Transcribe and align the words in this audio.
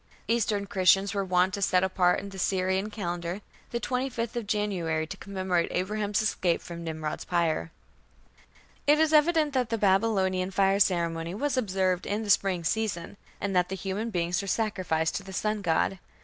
Eastern 0.27 0.65
Christians 0.65 1.13
were 1.13 1.23
wont 1.23 1.53
to 1.53 1.61
set 1.61 1.83
apart 1.83 2.19
in 2.19 2.29
the 2.29 2.39
Syrian 2.39 2.89
calendar 2.89 3.41
the 3.69 3.79
25th 3.79 4.35
of 4.35 4.47
January 4.47 5.05
to 5.05 5.15
commemorate 5.15 5.67
Abraham's 5.71 6.23
escape 6.23 6.59
from 6.59 6.83
Nimrod's 6.83 7.23
pyre. 7.23 7.69
It 8.87 8.97
is 8.97 9.13
evident 9.13 9.53
that 9.53 9.69
the 9.69 9.77
Babylonian 9.77 10.49
fire 10.49 10.79
ceremony 10.79 11.35
was 11.35 11.55
observed 11.55 12.07
in 12.07 12.23
the 12.23 12.31
spring 12.31 12.63
season, 12.63 13.15
and 13.39 13.55
that 13.55 13.69
human 13.69 14.09
beings 14.09 14.41
were 14.41 14.47
sacrificed 14.47 15.13
to 15.17 15.23
the 15.23 15.33
sun 15.33 15.61
god. 15.61 15.99